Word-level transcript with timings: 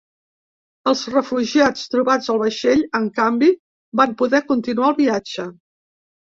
Els 0.91 1.03
refugiats 1.15 1.83
trobats 1.91 2.33
al 2.35 2.41
vaixell, 2.45 2.83
en 3.01 3.07
canvi, 3.21 3.53
van 4.03 4.19
poder 4.25 4.43
continuar 4.51 4.93
el 4.93 5.01
viatge. 5.05 5.51